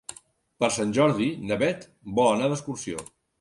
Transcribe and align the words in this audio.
Per 0.63 0.69
Sant 0.77 0.93
Jordi 0.97 1.27
na 1.51 1.59
Beth 1.65 1.85
vol 2.21 2.31
anar 2.33 2.49
d'excursió. 2.55 3.07